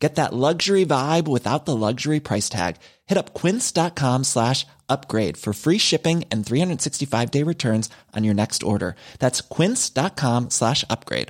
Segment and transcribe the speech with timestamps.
[0.00, 2.76] Get that luxury vibe without the luxury price tag.
[3.06, 8.62] Hit up quince.com slash upgrade for free shipping and 365 day returns on your next
[8.62, 8.96] order.
[9.18, 11.28] That's quince.com slash upgrade.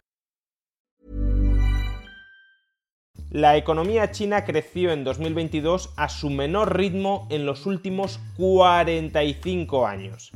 [3.32, 10.32] La economía china creció en 2022 a su menor ritmo en los últimos 45 años.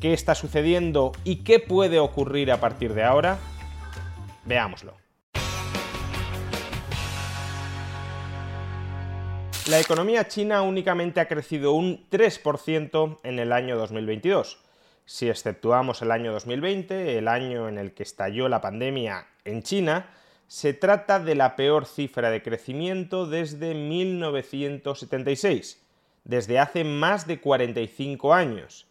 [0.00, 3.38] ¿Qué está sucediendo y qué puede ocurrir a partir de ahora?
[4.44, 5.01] Veámoslo.
[9.68, 14.58] La economía china únicamente ha crecido un 3% en el año 2022.
[15.04, 20.10] Si exceptuamos el año 2020, el año en el que estalló la pandemia en China,
[20.48, 25.80] se trata de la peor cifra de crecimiento desde 1976,
[26.24, 28.88] desde hace más de 45 años.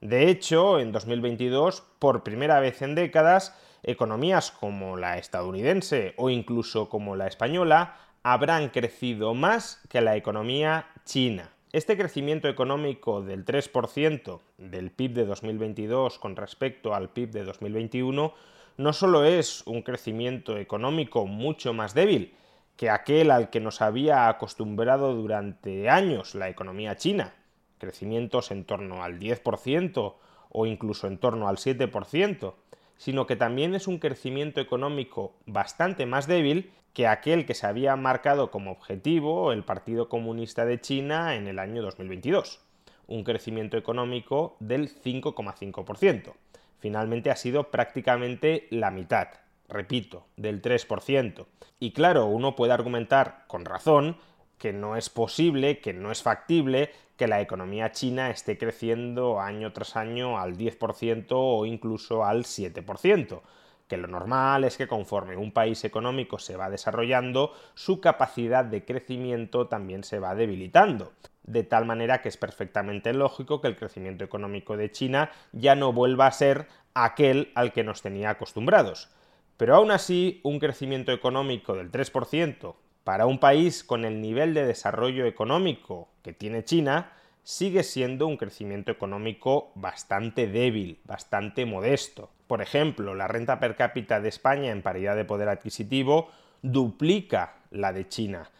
[0.00, 6.88] De hecho, en 2022, por primera vez en décadas, economías como la estadounidense o incluso
[6.88, 11.50] como la española habrán crecido más que la economía china.
[11.72, 18.32] Este crecimiento económico del 3% del PIB de 2022 con respecto al PIB de 2021
[18.78, 22.34] no solo es un crecimiento económico mucho más débil
[22.78, 27.34] que aquel al que nos había acostumbrado durante años la economía china,
[27.76, 30.14] crecimientos en torno al 10%
[30.48, 32.54] o incluso en torno al 7%,
[32.96, 37.96] sino que también es un crecimiento económico bastante más débil que aquel que se había
[37.96, 42.60] marcado como objetivo el Partido Comunista de China en el año 2022,
[43.08, 46.32] un crecimiento económico del 5,5%.
[46.78, 49.28] Finalmente ha sido prácticamente la mitad,
[49.68, 51.46] repito, del 3%.
[51.80, 54.16] Y claro, uno puede argumentar con razón
[54.58, 59.72] que no es posible, que no es factible que la economía china esté creciendo año
[59.72, 63.42] tras año al 10% o incluso al 7%
[63.88, 68.84] que lo normal es que conforme un país económico se va desarrollando, su capacidad de
[68.84, 71.12] crecimiento también se va debilitando.
[71.42, 75.92] De tal manera que es perfectamente lógico que el crecimiento económico de China ya no
[75.92, 79.10] vuelva a ser aquel al que nos tenía acostumbrados.
[79.58, 84.66] Pero aún así, un crecimiento económico del 3% para un país con el nivel de
[84.66, 92.30] desarrollo económico que tiene China sigue siendo un crecimiento económico bastante débil, bastante modesto.
[92.46, 96.30] Por ejemplo, la renta per cápita de España en paridad de poder adquisitivo
[96.62, 98.50] duplica la de China.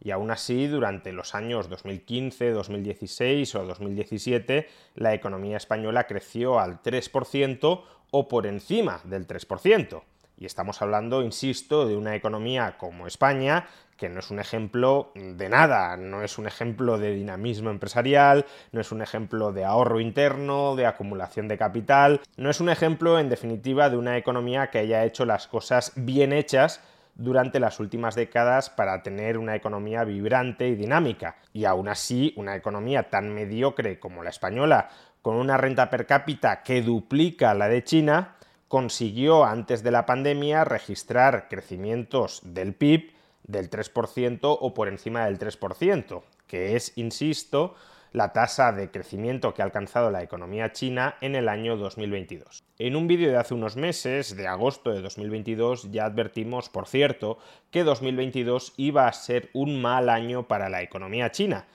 [0.00, 6.82] Y aún así, durante los años 2015, 2016 o 2017, la economía española creció al
[6.82, 10.02] 3% o por encima del 3%.
[10.42, 15.48] Y estamos hablando, insisto, de una economía como España, que no es un ejemplo de
[15.48, 20.74] nada, no es un ejemplo de dinamismo empresarial, no es un ejemplo de ahorro interno,
[20.74, 25.04] de acumulación de capital, no es un ejemplo, en definitiva, de una economía que haya
[25.04, 26.80] hecho las cosas bien hechas
[27.14, 31.36] durante las últimas décadas para tener una economía vibrante y dinámica.
[31.52, 34.88] Y aún así, una economía tan mediocre como la española,
[35.22, 38.34] con una renta per cápita que duplica la de China,
[38.72, 43.12] consiguió antes de la pandemia registrar crecimientos del PIB
[43.42, 47.74] del 3% o por encima del 3%, que es, insisto,
[48.12, 52.64] la tasa de crecimiento que ha alcanzado la economía china en el año 2022.
[52.78, 57.36] En un vídeo de hace unos meses, de agosto de 2022, ya advertimos, por cierto,
[57.70, 61.66] que 2022 iba a ser un mal año para la economía china.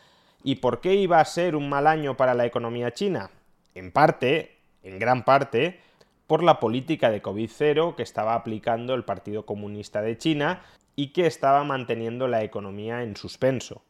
[0.44, 3.30] ¿Y por qué iba a ser un mal año para la economía china?
[3.76, 5.86] En parte, en gran parte,
[6.28, 10.62] por la política de COVID-0 que estaba aplicando el Partido Comunista de China
[10.96, 13.82] y que estaba manteniendo la economía en suspenso.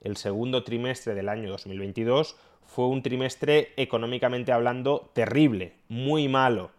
[0.00, 6.70] El segundo trimestre del año 2022 fue un trimestre económicamente hablando terrible, muy malo.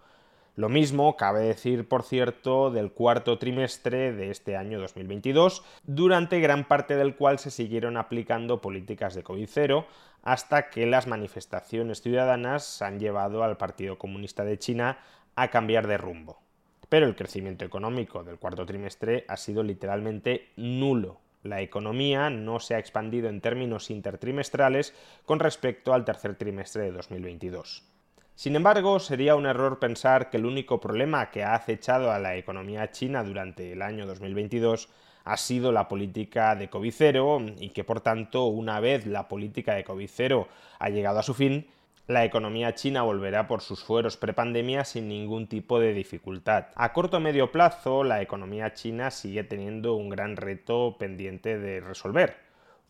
[0.58, 6.68] Lo mismo cabe decir, por cierto, del cuarto trimestre de este año 2022, durante gran
[6.68, 9.86] parte del cual se siguieron aplicando políticas de COVID-0
[10.24, 15.00] hasta que las manifestaciones ciudadanas han llevado al Partido Comunista de China
[15.36, 16.42] a cambiar de rumbo.
[16.90, 21.22] Pero el crecimiento económico del cuarto trimestre ha sido literalmente nulo.
[21.44, 24.94] La economía no se ha expandido en términos intertrimestrales
[25.26, 27.91] con respecto al tercer trimestre de 2022.
[28.41, 32.38] Sin embargo, sería un error pensar que el único problema que ha acechado a la
[32.38, 34.90] economía china durante el año 2022
[35.26, 39.85] ha sido la política de COVID-0 y que por tanto una vez la política de
[39.85, 40.47] COVID-0
[40.79, 41.67] ha llegado a su fin,
[42.08, 46.70] la economía china volverá por sus fueros prepandemia sin ningún tipo de dificultad.
[46.73, 51.79] A corto o medio plazo, la economía china sigue teniendo un gran reto pendiente de
[51.79, 52.37] resolver.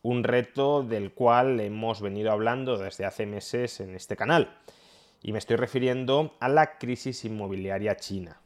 [0.01, 4.56] Un reto del cual hemos venido hablando desde hace meses en este canal.
[5.21, 8.41] Y me estoy refiriendo a la crisis inmobiliaria china.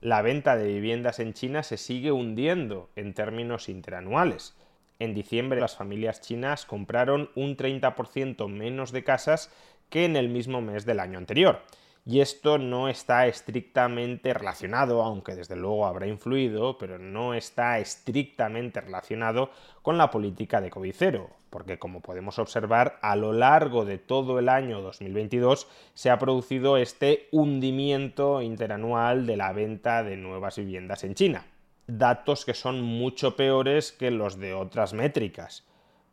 [0.00, 4.54] La venta de viviendas en China se sigue hundiendo en términos interanuales.
[5.00, 9.50] En diciembre las familias chinas compraron un 30% menos de casas
[9.90, 11.62] que en el mismo mes del año anterior.
[12.10, 18.80] Y esto no está estrictamente relacionado, aunque desde luego habrá influido, pero no está estrictamente
[18.80, 19.50] relacionado
[19.82, 24.38] con la política de COVID cero, porque como podemos observar, a lo largo de todo
[24.38, 31.04] el año 2022 se ha producido este hundimiento interanual de la venta de nuevas viviendas
[31.04, 31.44] en China.
[31.86, 35.67] Datos que son mucho peores que los de otras métricas.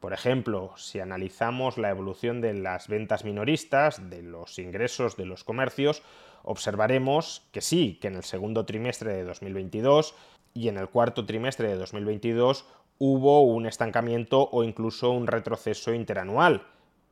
[0.05, 5.43] Por ejemplo, si analizamos la evolución de las ventas minoristas, de los ingresos de los
[5.43, 6.03] comercios,
[6.43, 10.13] observaremos que sí, que en el segundo trimestre de 2022
[10.53, 12.67] y en el cuarto trimestre de 2022
[12.99, 16.67] hubo un estancamiento o incluso un retroceso interanual,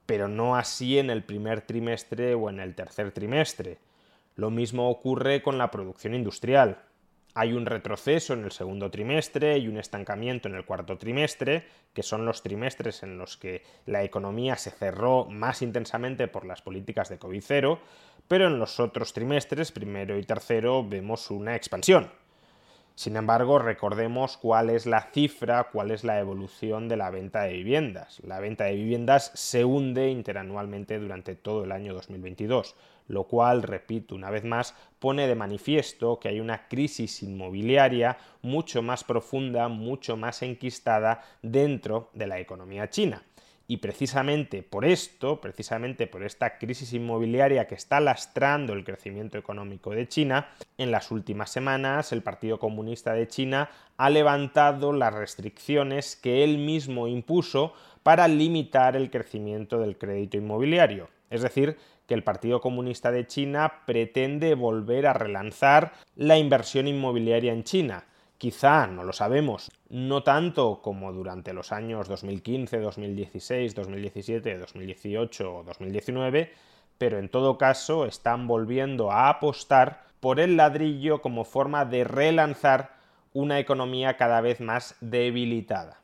[0.05, 3.79] pero no así en el primer trimestre o en el tercer trimestre.
[4.35, 6.77] Lo mismo ocurre con la producción industrial
[7.35, 12.03] hay un retroceso en el segundo trimestre y un estancamiento en el cuarto trimestre, que
[12.03, 17.09] son los trimestres en los que la economía se cerró más intensamente por las políticas
[17.09, 17.79] de COVID cero,
[18.27, 22.11] pero en los otros trimestres, primero y tercero, vemos una expansión.
[22.95, 27.53] Sin embargo, recordemos cuál es la cifra, cuál es la evolución de la venta de
[27.53, 28.21] viviendas.
[28.23, 32.75] La venta de viviendas se hunde interanualmente durante todo el año 2022,
[33.07, 38.83] lo cual, repito una vez más, pone de manifiesto que hay una crisis inmobiliaria mucho
[38.83, 43.23] más profunda, mucho más enquistada dentro de la economía china.
[43.73, 49.89] Y precisamente por esto, precisamente por esta crisis inmobiliaria que está lastrando el crecimiento económico
[49.89, 56.15] de China, en las últimas semanas el Partido Comunista de China ha levantado las restricciones
[56.15, 57.73] que él mismo impuso
[58.03, 61.09] para limitar el crecimiento del crédito inmobiliario.
[61.31, 61.75] Es decir,
[62.05, 68.05] que el Partido Comunista de China pretende volver a relanzar la inversión inmobiliaria en China
[68.43, 75.63] Quizá, no lo sabemos, no tanto como durante los años 2015, 2016, 2017, 2018 o
[75.63, 76.51] 2019,
[76.97, 82.97] pero en todo caso están volviendo a apostar por el ladrillo como forma de relanzar
[83.31, 86.01] una economía cada vez más debilitada.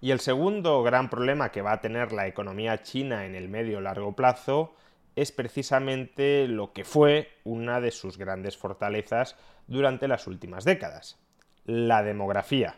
[0.00, 3.80] Y el segundo gran problema que va a tener la economía china en el medio
[3.80, 4.74] largo plazo
[5.14, 9.36] es precisamente lo que fue una de sus grandes fortalezas
[9.68, 11.20] durante las últimas décadas,
[11.64, 12.76] la demografía.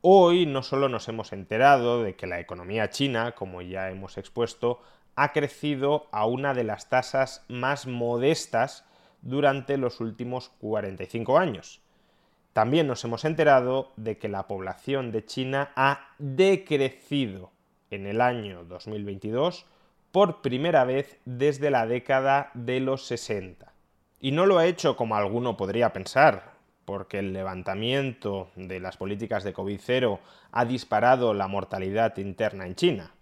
[0.00, 4.80] Hoy no solo nos hemos enterado de que la economía china, como ya hemos expuesto,
[5.14, 8.84] ha crecido a una de las tasas más modestas
[9.20, 11.80] durante los últimos 45 años.
[12.52, 17.50] También nos hemos enterado de que la población de China ha decrecido
[17.90, 19.66] en el año 2022
[20.10, 23.72] por primera vez desde la década de los 60.
[24.20, 26.51] Y no lo ha hecho como alguno podría pensar,
[26.84, 30.20] porque el levantamiento de las políticas de COVID cero
[30.50, 33.14] ha disparado la mortalidad interna en China.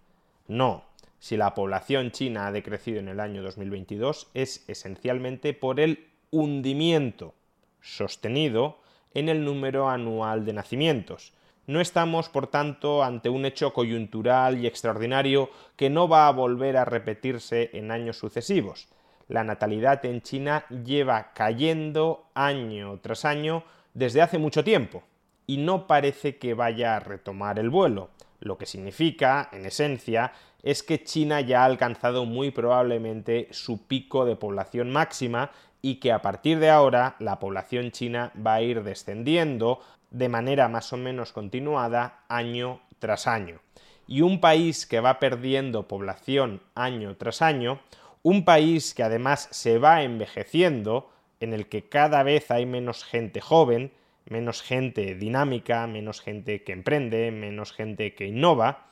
[0.47, 0.83] No,
[1.19, 7.35] si la población china ha decrecido en el año 2022 es esencialmente por el hundimiento
[7.79, 8.79] sostenido
[9.13, 11.33] en el número anual de nacimientos.
[11.67, 16.75] No estamos, por tanto, ante un hecho coyuntural y extraordinario que no va a volver
[16.75, 18.87] a repetirse en años sucesivos
[19.27, 23.63] la natalidad en China lleva cayendo año tras año
[23.93, 25.03] desde hace mucho tiempo
[25.47, 28.09] y no parece que vaya a retomar el vuelo,
[28.39, 30.31] lo que significa, en esencia,
[30.63, 35.51] es que China ya ha alcanzado muy probablemente su pico de población máxima
[35.81, 39.79] y que a partir de ahora la población china va a ir descendiendo
[40.11, 43.59] de manera más o menos continuada año tras año.
[44.07, 47.79] Y un país que va perdiendo población año tras año,
[48.23, 51.09] un país que además se va envejeciendo,
[51.39, 53.91] en el que cada vez hay menos gente joven,
[54.25, 58.91] menos gente dinámica, menos gente que emprende, menos gente que innova,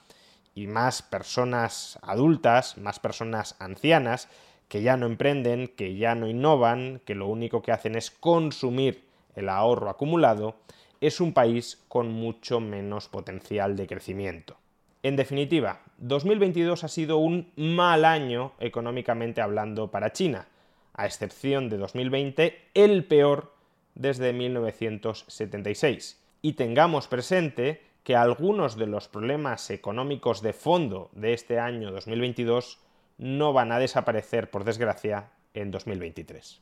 [0.55, 4.29] y más personas adultas, más personas ancianas,
[4.67, 9.03] que ya no emprenden, que ya no innovan, que lo único que hacen es consumir
[9.36, 10.55] el ahorro acumulado,
[11.01, 14.57] es un país con mucho menos potencial de crecimiento.
[15.01, 20.50] En definitiva, 2022 ha sido un mal año económicamente hablando para China,
[20.94, 23.53] a excepción de 2020, el peor
[23.96, 26.22] desde 1976.
[26.41, 32.79] Y tengamos presente que algunos de los problemas económicos de fondo de este año 2022
[33.18, 36.62] no van a desaparecer, por desgracia, en 2023.